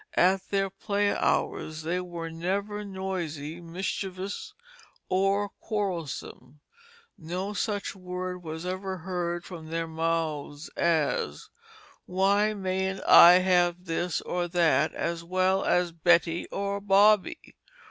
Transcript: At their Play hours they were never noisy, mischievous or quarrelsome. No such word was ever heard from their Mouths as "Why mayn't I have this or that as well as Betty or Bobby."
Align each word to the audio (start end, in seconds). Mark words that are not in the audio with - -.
At 0.17 0.49
their 0.49 0.71
Play 0.71 1.15
hours 1.15 1.83
they 1.83 1.99
were 2.01 2.31
never 2.31 2.83
noisy, 2.83 3.61
mischievous 3.61 4.55
or 5.09 5.49
quarrelsome. 5.59 6.59
No 7.19 7.53
such 7.53 7.95
word 7.95 8.41
was 8.41 8.65
ever 8.65 8.97
heard 8.97 9.45
from 9.45 9.67
their 9.69 9.85
Mouths 9.85 10.69
as 10.69 11.51
"Why 12.07 12.55
mayn't 12.55 13.03
I 13.07 13.33
have 13.33 13.85
this 13.85 14.21
or 14.21 14.47
that 14.47 14.91
as 14.95 15.23
well 15.23 15.63
as 15.63 15.91
Betty 15.91 16.47
or 16.47 16.81
Bobby." 16.81 17.37